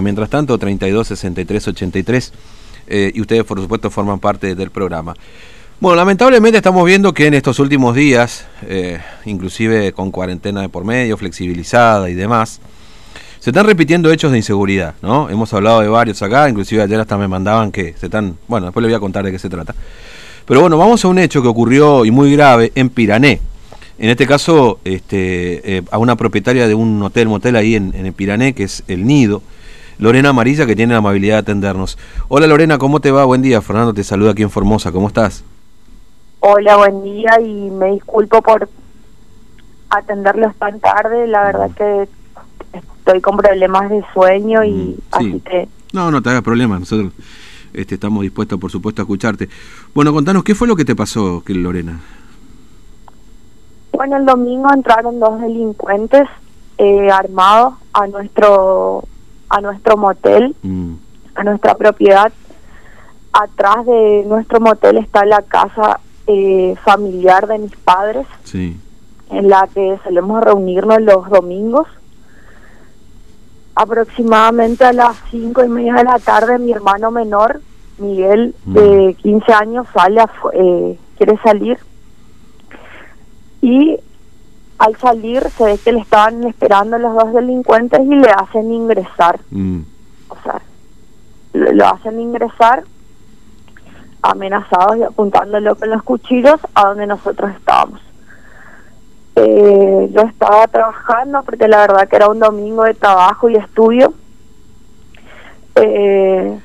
[0.00, 2.32] Mientras tanto, 32 63 83
[2.86, 5.14] eh, y ustedes por supuesto forman parte del programa.
[5.80, 10.86] Bueno, lamentablemente estamos viendo que en estos últimos días, eh, inclusive con cuarentena de por
[10.86, 12.62] medio, flexibilizada y demás,
[13.38, 15.28] se están repitiendo hechos de inseguridad, ¿no?
[15.28, 18.80] Hemos hablado de varios acá, inclusive ayer hasta me mandaban que se están, bueno, después
[18.84, 19.74] les voy a contar de qué se trata.
[20.46, 23.40] Pero bueno, vamos a un hecho que ocurrió y muy grave en Pirané.
[23.98, 28.10] En este caso, este, eh, a una propietaria de un hotel, motel ahí en, en
[28.14, 29.42] Pirané, que es El Nido,
[30.02, 31.96] Lorena Amarilla, que tiene la amabilidad de atendernos.
[32.26, 33.24] Hola Lorena, ¿cómo te va?
[33.24, 33.62] Buen día.
[33.62, 34.90] Fernando te saluda aquí en Formosa.
[34.90, 35.44] ¿Cómo estás?
[36.40, 38.68] Hola, buen día y me disculpo por
[39.90, 41.28] atenderlos tan tarde.
[41.28, 42.08] La verdad que
[42.76, 45.00] estoy con problemas de sueño y Mm, sí.
[45.12, 45.68] así que...
[45.92, 46.80] No, no te hagas problema.
[46.80, 47.12] Nosotros
[47.72, 49.48] este, estamos dispuestos, por supuesto, a escucharte.
[49.94, 52.00] Bueno, contanos, ¿qué fue lo que te pasó, Lorena?
[53.92, 56.24] Bueno, el domingo entraron dos delincuentes
[56.78, 59.04] eh, armados a nuestro
[59.52, 60.94] a nuestro motel, Mm,
[61.34, 62.32] a nuestra propiedad.
[63.32, 68.76] Atrás de nuestro motel está la casa eh, familiar de mis padres, sí.
[69.30, 71.86] en la que solemos reunirnos los domingos.
[73.74, 77.60] Aproximadamente a las cinco y media de la tarde, mi hermano menor,
[77.98, 78.72] Miguel, Mm.
[78.74, 81.78] de 15 años, sale, afu- eh, quiere salir.
[83.62, 83.96] Y
[84.82, 89.38] al salir se ve que le estaban esperando los dos delincuentes y le hacen ingresar.
[89.50, 89.82] Mm,
[90.28, 90.60] O sea,
[91.52, 92.82] lo, lo hacen ingresar
[94.22, 98.00] amenazados y apuntándolo con los cuchillos a donde nosotros estábamos.
[99.36, 104.12] Eh, yo estaba trabajando porque la verdad que era un domingo de trabajo y estudio
[105.76, 106.58] eh,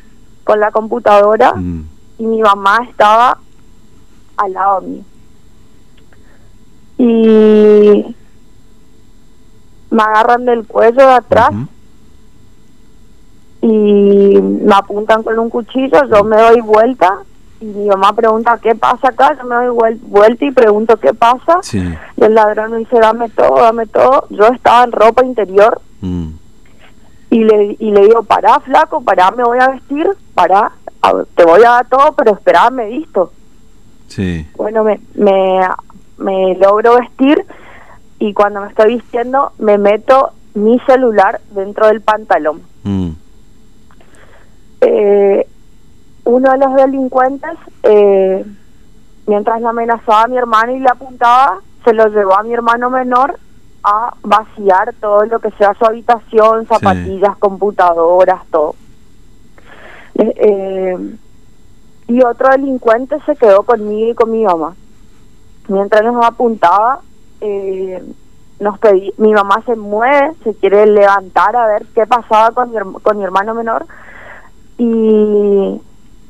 [0.44, 3.38] con la computadora mm, y mi mamá estaba
[4.38, 5.04] al lado mío.
[6.98, 8.16] Y
[9.90, 11.52] me agarran del cuello de atrás
[13.62, 13.68] y
[14.42, 17.20] me apuntan con un cuchillo, yo me doy vuelta
[17.60, 21.14] y mi mamá pregunta qué pasa acá, yo me doy vuel- vuelta y pregunto qué
[21.14, 21.80] pasa Sí.
[22.18, 26.28] y el ladrón me dice dame todo, dame todo, yo estaba en ropa interior mm,
[27.32, 30.72] y le, y le digo pará flaco, pará me voy a vestir, pará,
[31.36, 33.32] te voy a dar todo pero esperá me visto.
[34.08, 34.46] sí.
[34.56, 35.60] Bueno, me, me,
[36.18, 37.46] me logro vestir
[38.20, 42.62] y cuando me estoy vistiendo me meto mi celular dentro del pantalón.
[42.84, 43.10] mm,
[44.82, 45.48] eh,
[46.26, 48.46] uno de los delincuentes, eh,
[49.28, 52.90] mientras la amenazaba a mi hermano y le apuntaba, se lo llevó a mi hermano
[52.90, 53.40] menor
[53.84, 58.76] a vaciar todo lo que sea su habitación, zapatillas, computadoras, todo.
[60.16, 60.98] Eh,
[62.08, 64.76] y otro delincuente se quedó conmigo y con mi mamá.
[65.68, 67.00] Mientras nos apuntaba,
[67.42, 68.04] eh,
[68.60, 72.78] nos pedí, mi mamá se mueve, se quiere levantar a ver qué pasaba con mi,
[73.04, 73.86] con mi hermano menor
[74.78, 75.82] y,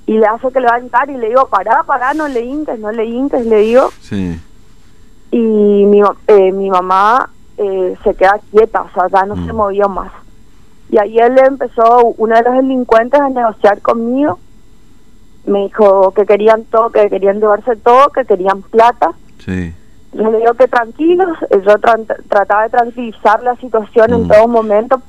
[0.06, 3.06] y le hace que levantar y le digo, pará, pará, no le hinques, no le
[3.06, 3.90] hinques, le digo.
[4.02, 4.40] sí.
[5.30, 9.56] Y mi, eh, mi mamá eh, se queda quieta, o sea, ya no se Mm.
[9.58, 10.10] movió más.
[10.90, 14.40] Y ahí él empezó, uno de los delincuentes, a negociar conmigo.
[15.46, 19.12] Me dijo que querían todo, que querían llevarse todo, que querían plata.
[19.40, 19.74] Sí.
[20.14, 24.14] Yo le digo que tranquilos, yo tra- trataba de tranquilizar la situación Mm.
[24.16, 25.02] en todo momento,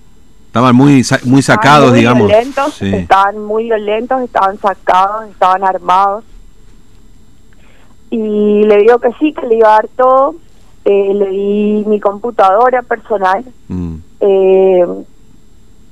[0.48, 2.26] Estaban muy, sa- muy Estaban sacados, muy digamos.
[2.26, 2.94] Violentos, Sí.
[2.94, 6.24] Estaban muy violentos, estaban sacados, estaban armados.
[8.10, 10.34] Y le digo que sí, que le iba a dar todo.
[10.84, 13.44] Eh, le di mi computadora personal.
[13.68, 14.86] Mm, Eh,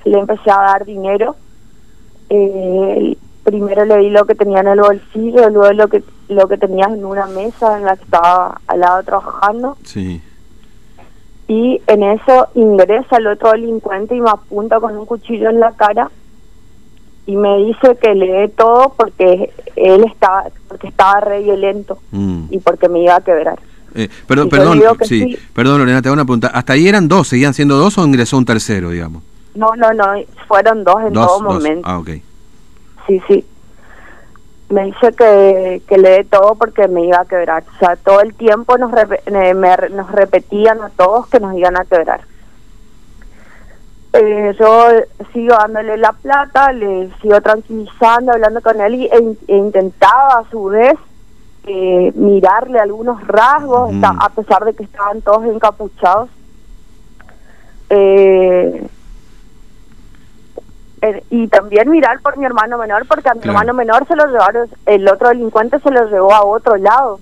[0.06, 1.36] le empecé a dar dinero.
[2.30, 6.58] Eh, primero le di lo que tenía en el bolsillo, luego lo que lo que
[6.58, 10.20] tenía en una mesa en la que estaba al lado trabajando sí.
[11.46, 15.72] y en eso ingresa el otro delincuente y me apunta con un cuchillo en la
[15.72, 16.10] cara
[17.26, 22.46] y me dice que le dé todo porque él estaba porque estaba re violento mm.
[22.50, 23.60] y porque me iba a quebrar.
[23.94, 25.20] Eh, perdón, perdón, sí.
[25.20, 25.38] sí.
[25.54, 26.48] Perdón, Lorena, te hago una pregunta.
[26.48, 27.28] ¿Hasta ahí eran dos?
[27.28, 29.22] ¿Seguían siendo dos o ingresó un tercero, digamos?
[29.54, 30.04] No, no, no,
[30.46, 31.54] fueron dos en dos, todo dos.
[31.54, 31.88] momento.
[31.88, 32.10] Ah, ok.
[33.06, 33.46] Sí, sí.
[34.68, 37.62] Me dice que, que le dé todo porque me iba a quebrar.
[37.74, 38.92] O sea, todo el tiempo nos,
[39.26, 42.22] eh, me- nos repetían a todos que nos iban a quebrar.
[44.12, 44.88] Eh, yo
[45.32, 50.50] sigo dándole la plata, le sigo tranquilizando, hablando con él y, e, e intentaba a
[50.50, 50.94] su vez
[51.68, 56.28] eh, mirarle algunos rasgos, esta- a pesar de que estaban todos encapuchados.
[57.90, 58.86] Eh,
[61.08, 63.58] eh, y también mirar por mi hermano menor, porque a mi Claro.
[63.58, 67.20] hermano menor se lo llevaron, el otro delincuente se lo llevó a otro lado.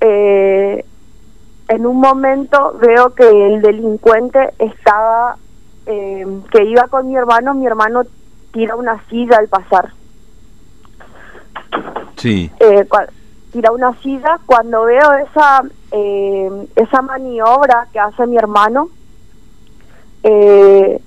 [0.00, 0.84] Eh,
[1.68, 5.36] en un momento veo que el delincuente estaba
[5.86, 8.02] eh, que iba con mi hermano, mi hermano
[8.52, 9.92] tira una silla al pasar.
[12.16, 12.50] Sí.
[12.88, 13.08] Cua-
[13.52, 15.62] tira una silla, cuando veo esa,
[15.92, 18.88] eh, esa maniobra que hace mi hermano,
[20.22, 21.00] eh,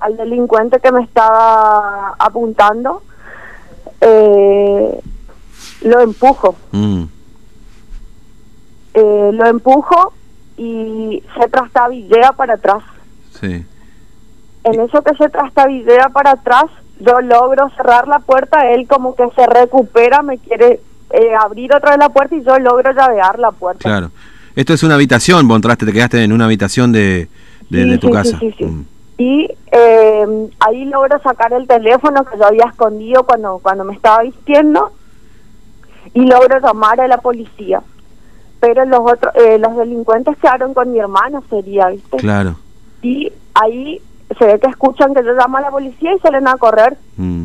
[0.00, 3.02] al delincuente que me estaba apuntando,
[4.00, 5.00] eh,
[5.82, 6.56] lo empujo.
[6.72, 7.04] Mm,
[8.94, 10.12] Eh, lo empujo
[10.56, 12.82] y se trastabillea para atrás.
[13.40, 13.64] sí.
[14.64, 16.64] En eso que se trastabillea para atrás,
[17.00, 20.80] yo logro cerrar la puerta, él como que se recupera, me quiere
[21.10, 23.88] eh, abrir otra vez la puerta y yo logro llavear la puerta.
[23.88, 24.10] Claro.
[24.56, 27.28] Esto es una habitación, vos entraste, te quedaste en una habitación de,
[27.70, 28.38] de, Sí, de tu sí, casa.
[28.40, 28.64] sí.
[28.64, 28.84] Mm,
[29.16, 29.87] Y eh,
[30.60, 34.90] ahí logro sacar el teléfono que yo había escondido cuando, cuando me estaba vistiendo
[36.14, 37.82] y logro llamar a la policía.
[38.60, 42.16] Pero los otros, eh, los delincuentes quedaron con mi hermano, sería, ¿viste?
[42.16, 42.56] Claro.
[43.02, 44.00] Y ahí
[44.38, 46.96] se ve que escuchan que yo llamo a la policía y salen a correr.
[47.16, 47.44] Mm,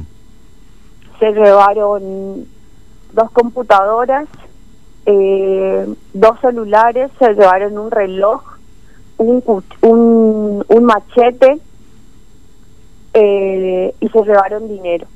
[1.20, 2.46] Se llevaron
[3.14, 4.28] dos computadoras,
[5.06, 8.42] eh, dos celulares, se llevaron un reloj,
[9.18, 9.44] un,
[9.82, 11.60] un, un machete
[13.14, 15.08] eh, y se llevaron dinero.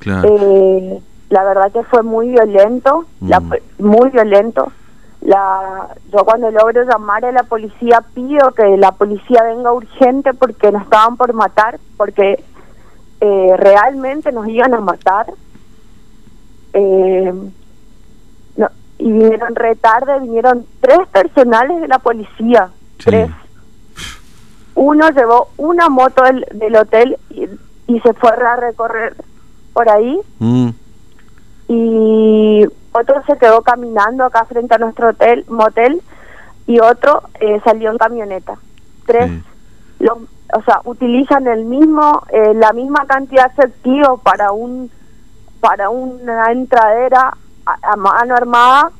[0.00, 0.28] claro.
[0.36, 1.00] Eh,
[1.30, 3.52] la verdad que fue muy violento, la- Mm.
[3.78, 4.72] muy violento.
[5.20, 10.70] La, yo cuando logro llamar a la policía pido que la policía venga urgente porque
[10.72, 12.42] nos estaban por matar, porque
[13.20, 15.26] eh, realmente nos iban a matar.
[16.72, 17.32] Eh,
[18.56, 18.68] no,
[18.98, 23.04] y vinieron re tarde, vinieron tres personales de la policía, Sí.
[23.06, 23.30] tres.
[24.80, 27.48] Uno llevó una moto del, del hotel y,
[27.88, 29.16] y se fue a recorrer
[29.72, 30.20] por ahí.
[30.38, 30.68] Mm,
[31.68, 36.00] y otro se quedó caminando acá frente a nuestro hotel motel
[36.66, 38.54] y otro eh, salió en camioneta.
[39.06, 39.42] Tres sí.
[40.00, 40.20] lo-
[40.54, 44.90] o sea utilizan el mismo eh, la misma cantidad de efectivo para un
[45.60, 47.36] para una entradera
[47.66, 48.90] a, a mano armada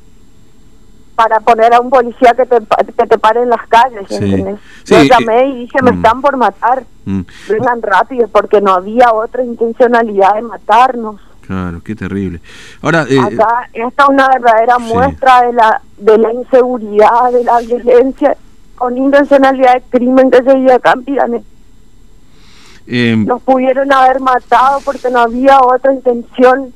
[1.19, 2.59] para poner a un policía que te,
[2.97, 4.15] que te pare en las calles Sí.
[4.23, 4.55] ¿entendés?
[4.85, 5.95] Sí, yo llamé y dije me mm.
[5.95, 11.93] están por matar Mm, vengan rápido porque no había otra intencionalidad de matarnos claro, qué
[11.95, 12.39] terrible.
[12.83, 14.93] Ahora, eh, Acá esta es una verdadera Sí.
[14.93, 18.37] muestra de la de la inseguridad, de la violencia
[18.77, 21.43] con intencionalidad de crimen que se vive acá en Pirané.
[22.87, 26.71] eh, Nos pudieron haber matado porque no había otra intención,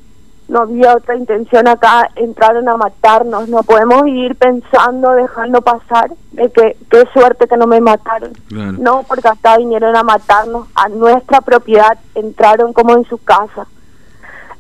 [0.54, 3.50] no había otra intención acá, entraron a matarnos.
[3.50, 8.34] No podemos vivir pensando, dejando pasar, de que qué suerte que no me mataron.
[8.48, 8.74] claro.
[8.74, 13.66] No, porque acá vinieron a matarnos a nuestra propiedad, entraron como en su casa.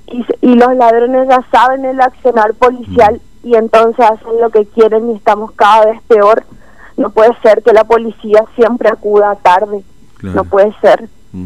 [0.07, 5.15] Y, los ladrones ya saben el accionar policial y entonces hacen lo que quieren y
[5.15, 6.43] estamos cada vez peor.
[6.97, 9.83] No puede ser que la policía siempre acuda tarde.
[10.17, 10.37] Claro.
[10.37, 11.07] No puede ser.
[11.33, 11.45] Mm.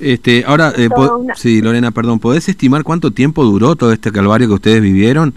[0.00, 4.48] Este, ahora, eh, una- sí, Lorena, perdón, ¿podés estimar cuánto tiempo duró todo este calvario
[4.48, 5.34] que ustedes vivieron?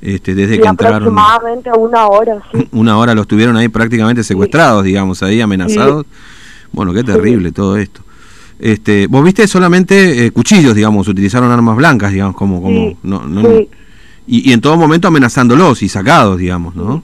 [0.00, 2.66] Este, desde que entraron, aproximadamente una hora, sí.
[2.72, 6.06] una hora los tuvieron ahí prácticamente secuestrados, digamos, ahí amenazados.
[6.72, 8.00] Bueno, qué terrible todo esto.
[8.58, 13.26] Este, vos viste solamente eh, cuchillos, digamos, utilizaron armas blancas, digamos, como, como, Sí, no,
[13.26, 13.42] no-
[14.26, 17.02] y en todo momento amenazándolos y sacados, digamos, ¿no?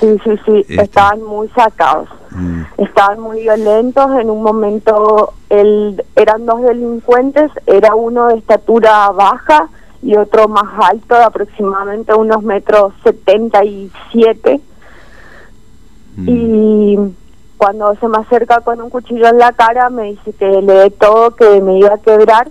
[0.00, 2.08] Sí, sí, sí, estaban muy sacados.
[2.30, 4.10] Mm, estaban muy violentos.
[4.20, 9.68] En un momento el, eran dos delincuentes, era uno de estatura baja
[10.02, 14.60] y otro más alto, de aproximadamente unos metros setenta y siete.
[16.16, 16.28] mm.
[16.28, 16.98] Y
[17.56, 20.90] cuando se me acerca con un cuchillo en la cara, me dice que le dé
[20.90, 22.48] todo, que me iba a quebrar.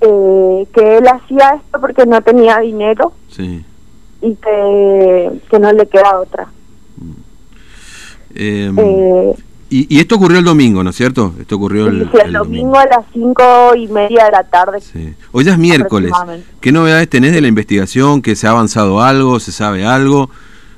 [0.00, 3.64] Eh, que él hacía esto porque no tenía dinero Sí.
[4.26, 6.48] Y que, que no le queda otra.
[8.34, 9.34] Eh, Eh,
[9.68, 11.32] y, y esto ocurrió el domingo, ¿no es cierto?
[11.40, 14.80] Esto ocurrió el, domingo a las cinco y media de la tarde.
[14.80, 15.12] Sí.
[15.32, 16.12] Hoy ya es miércoles.
[16.60, 18.22] ¿Qué novedades tenés de la investigación?
[18.22, 19.40] ¿Que se ha avanzado algo?
[19.40, 20.30] ¿Se sabe algo?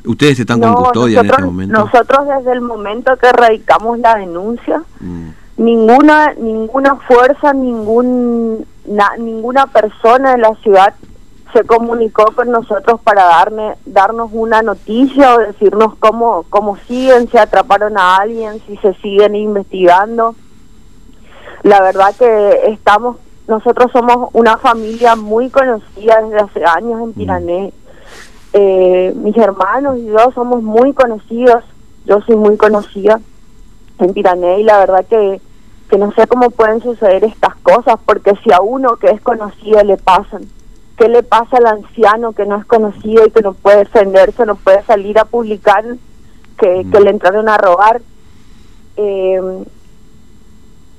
[0.06, 1.78] ¿Ustedes están con No, custodia en este nosotros- momento?
[1.84, 5.28] Nosotros desde el momento que radicamos la denuncia, Mm,
[5.58, 10.94] ninguna ninguna fuerza, ningún na- ninguna persona en la ciudad
[11.52, 17.38] se comunicó con nosotros para darme, darnos una noticia o decirnos cómo, cómo siguen, si
[17.38, 20.34] atraparon a alguien, si se siguen investigando.
[21.62, 27.72] La verdad que estamos, nosotros somos una familia muy conocida desde hace años en Pirané.
[28.52, 31.64] Eh, mis hermanos y yo somos muy conocidos,
[32.04, 33.20] yo soy muy conocida
[33.98, 35.40] en Pirané y la verdad que,
[35.88, 39.82] que no sé cómo pueden suceder estas cosas, porque si a uno que es conocido
[39.82, 40.46] le pasan,
[40.98, 44.56] ¿qué le pasa al anciano que no es conocido y que no puede defenderse, no
[44.56, 45.84] puede salir a publicar
[46.58, 46.90] que, Mm.
[46.90, 48.00] que le entraron a robar?
[49.00, 49.40] eh,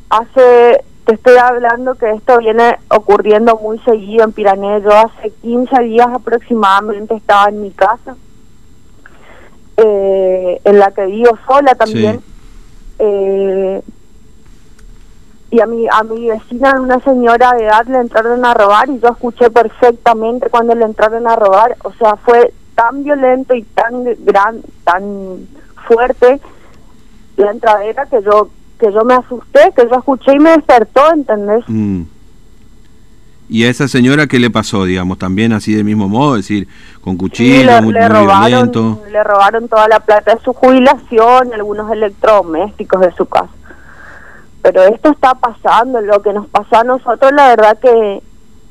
[0.09, 4.79] hace, te estoy hablando que esto viene ocurriendo muy seguido en Piranha.
[4.79, 8.15] Yo hace 15 días aproximadamente estaba en mi casa,
[9.77, 12.21] eh, en la que vivo sola también.
[12.99, 13.81] Eh,
[15.51, 18.99] y a mi, a mi vecina, una señora de edad, le entraron a robar y
[18.99, 21.75] yo escuché perfectamente cuando le entraron a robar.
[21.83, 25.47] O sea, fue tan violento y tan gran, tan
[25.87, 26.39] fuerte
[27.37, 31.65] la entradera que yo que yo me asusté, que yo escuché y me despertó, ¿entendés?
[31.67, 32.03] Mm.
[33.49, 36.67] ¿Y a esa señora qué le pasó, digamos, también así del mismo modo, es decir,
[37.01, 38.71] con cuchillo, muy, le robaron,
[39.11, 43.49] Le robaron toda la plata de su jubilación, algunos electrodomésticos de su casa.
[44.71, 48.21] Pero esto está pasando, lo que nos pasó a nosotros, la verdad que,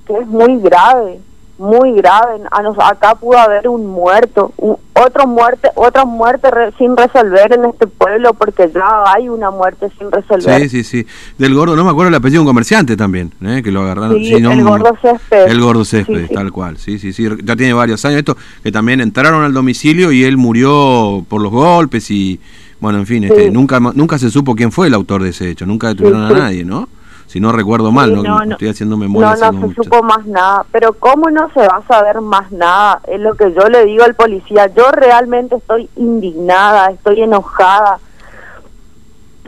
[0.06, 1.18] que es muy grave
[1.58, 2.40] muy grave.
[2.50, 7.86] A nos, acá pudo haber un muerto, otro muerte, otra muerte sin resolver en este
[7.86, 10.62] pueblo porque ya hay una muerte sin resolver.
[10.62, 11.06] Sí, sí, sí.
[11.36, 13.60] Del gordo, no me acuerdo el apellido de un comerciante también, ¿eh?
[13.62, 14.16] que lo agarraron.
[14.18, 15.48] Sí, el gordo césped.
[15.48, 16.78] El gordo césped, tal cual.
[16.78, 17.28] Sí, sí, sí.
[17.42, 21.50] Ya tiene varios años esto, que también entraron al domicilio y él murió por los
[21.50, 22.40] golpes y,
[22.80, 25.66] bueno, en fin, este, nunca, nunca se supo quién fue el autor de ese hecho,
[25.66, 26.88] nunca detuvieron a nadie, ¿no?
[27.28, 29.36] si no recuerdo mal, no, estoy haciendo memoria.
[29.38, 33.02] No, no se supo más nada, pero ¿cómo no se va a saber más nada?
[33.06, 37.98] Es lo que yo le digo al policía, yo realmente estoy indignada, estoy enojada,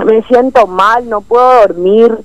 [0.05, 2.19] me siento mal, no puedo dormir.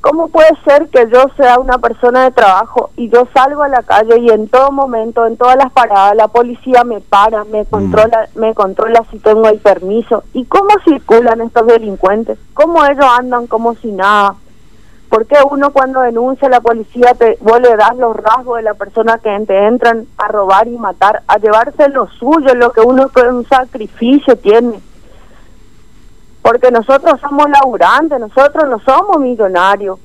[0.00, 3.82] ¿Cómo puede ser que yo sea una persona de trabajo y yo salgo a la
[3.82, 7.66] calle y en todo momento, en todas las paradas, la policía me para, me mm.
[7.66, 10.24] controla, me controla si tengo el permiso?
[10.32, 12.38] ¿Y cómo circulan estos delincuentes?
[12.54, 14.36] ¿Cómo ellos andan como si nada?
[15.10, 18.62] ¿Por qué uno cuando denuncia a la policía te, vos le das los rasgos de
[18.62, 22.80] la persona que te entran a robar y matar, a llevarse lo suyo, lo que
[22.80, 24.80] uno con un sacrificio tiene?
[26.42, 29.98] Porque nosotros somos laburantes, nosotros no somos millonarios.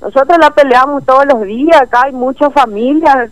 [0.00, 3.30] Nosotros la peleamos todos los días, acá hay muchas familias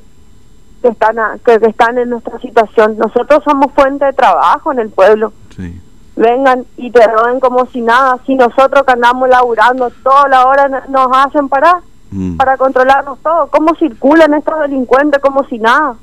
[0.83, 2.99] que están que, que, están en nuestra situación.
[2.99, 5.33] Nosotros somos fuente de trabajo en el pueblo.
[5.57, 5.81] Sí
[6.17, 10.69] vengan y te roben como si nada, si nosotros que andamos laburando toda la hora
[10.89, 11.79] nos hacen parar
[12.11, 12.37] mm.
[12.37, 15.97] para controlarnos todo, cómo circulan estos delincuentes como si nada.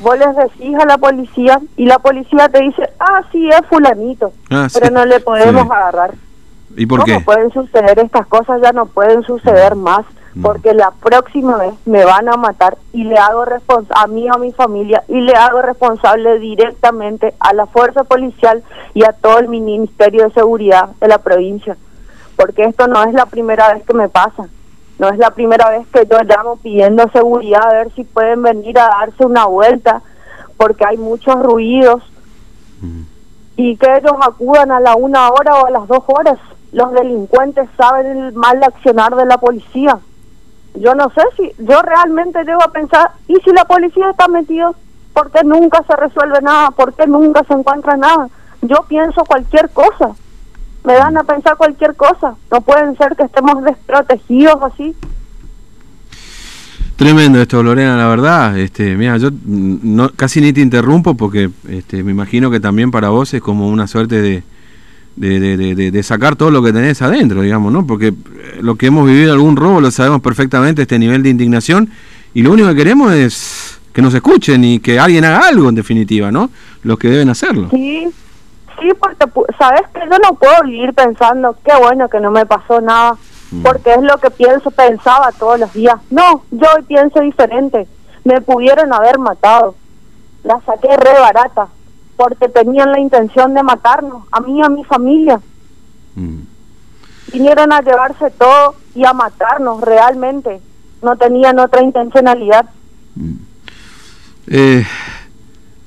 [0.00, 4.32] Vos les decís a la policía y la policía te dice, ah, sí, es fulanito,
[4.50, 6.14] ah, pero no le podemos agarrar.
[6.76, 8.60] ¿Y por ¿Cómo pueden suceder estas cosas?
[8.62, 9.80] Ya no pueden suceder mm.
[9.80, 10.04] más
[10.42, 13.44] porque la próxima vez me van a matar y le hago
[13.90, 18.62] a mí o a mi familia y le hago responsable directamente a la fuerza policial
[18.94, 21.76] y a todo el Ministerio de Seguridad de la provincia,
[22.36, 24.48] porque esto no es la primera vez que me pasa,
[24.98, 28.78] no es la primera vez que yo llamo pidiendo seguridad a ver si pueden venir
[28.78, 30.02] a darse una vuelta,
[30.56, 32.02] porque hay muchos ruidos
[33.56, 36.38] y que ellos acudan a la una hora o a las dos horas.
[36.72, 39.98] Los delincuentes saben el mal accionar de la policía
[40.74, 44.74] yo no sé si, yo realmente llego a pensar, ¿y si la policía está metido?
[45.12, 46.70] ¿Por qué nunca se resuelve nada?
[46.70, 48.28] ¿Por qué nunca se encuentra nada?
[48.62, 50.14] Yo pienso cualquier cosa,
[50.84, 54.94] me dan a pensar cualquier cosa, no pueden ser que estemos desprotegidos así.
[56.96, 58.58] Tremendo esto, Lorena, la verdad.
[58.58, 63.10] Este, mira, yo no, casi ni te interrumpo porque este, me imagino que también para
[63.10, 64.42] vos es como una suerte de,
[65.14, 67.86] de, de, sacar todo lo que tenés adentro, digamos, ¿no?
[67.86, 68.14] Porque eh,
[68.60, 71.88] lo que hemos vivido algún robo lo sabemos perfectamente, este nivel de indignación,
[72.34, 75.76] y lo único que queremos es que nos escuchen y que alguien haga algo, en
[75.76, 76.50] definitiva, ¿no?
[76.82, 77.68] Los que deben hacerlo.
[77.70, 78.08] Sí,
[78.80, 79.26] sí, porque
[79.58, 83.16] sabes que yo no puedo vivir pensando, qué bueno que no me pasó nada,
[83.50, 83.62] mm.
[83.62, 85.96] porque es lo que pienso, pensaba todos los días.
[86.10, 87.86] No, yo hoy pienso diferente,
[88.24, 89.74] me pudieron haber matado,
[90.44, 91.68] la saqué re barata,
[92.16, 95.40] porque tenían la intención de matarnos, a mí y a mi familia.
[96.14, 96.40] Mm.
[97.32, 100.60] Vinieron a llevarse todo y a matarnos realmente.
[101.02, 102.66] No tenían otra intencionalidad.
[103.14, 103.34] Mm.
[104.48, 104.86] Eh,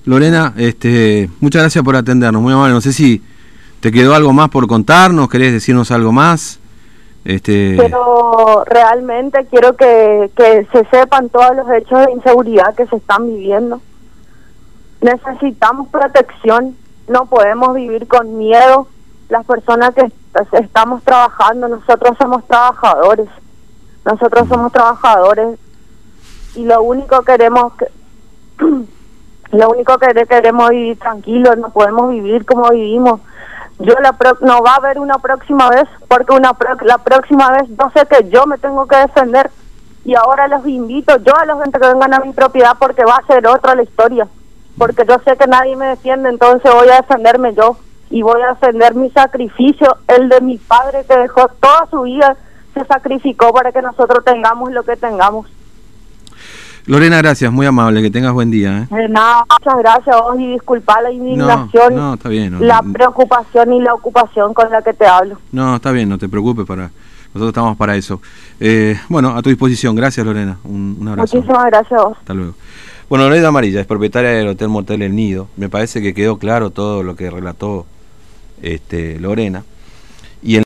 [0.06, 2.74] Lorena, este, muchas gracias por atendernos, muy amable.
[2.74, 3.24] No sé si
[3.80, 6.60] te quedó algo más por contarnos, querés decirnos algo más.
[7.24, 7.76] Este...
[7.78, 13.28] Pero realmente quiero que, que se sepan todos los hechos de inseguridad que se están
[13.28, 13.82] viviendo
[15.02, 16.78] necesitamos protección,
[17.08, 18.88] no podemos vivir con miedo.
[19.30, 20.12] Las personas que
[20.54, 23.28] estamos trabajando, nosotros somos trabajadores,
[24.06, 25.58] nosotros somos trabajadores
[26.56, 27.88] y lo único que queremos que
[29.52, 33.20] lo único que queremos vivir tranquilos, no podemos vivir como vivimos.
[33.80, 37.92] Yo la no va a haber una próxima vez porque una la próxima vez no
[37.92, 39.50] sé que yo me tengo que defender
[40.06, 43.16] y ahora los invito yo a los gente que vengan a mi propiedad porque va
[43.16, 44.28] a ser otra la historia
[44.78, 47.78] porque yo sé que nadie me defiende, entonces voy a defenderme yo.
[48.10, 52.36] y voy a defender mi sacrificio, el de mi padre que dejó toda su vida,
[52.74, 55.48] se sacrificó para que nosotros tengamos lo que tengamos.
[56.86, 58.88] Lorena, gracias, muy amable, que tengas buen día.
[58.92, 59.08] ¿eh?
[59.10, 63.82] nada, muchas gracias a vos y disculpa la indignación, no, está bien, la preocupación y
[63.82, 65.38] la ocupación con la que te hablo.
[65.52, 66.90] No, está bien, no te preocupes, para
[67.34, 68.22] nosotros estamos para eso.
[68.60, 71.38] Eh, bueno, a tu disposición, gracias Lorena, un, abrazo.
[71.38, 72.18] Muchísimas gracias a vos.
[72.18, 72.56] Hasta luego.
[73.10, 75.48] Bueno, Lorena Amarilla es propietaria del Hotel Motel El Nido.
[75.58, 77.86] Me parece que quedó claro todo lo que relató
[78.62, 79.64] este, Lorena.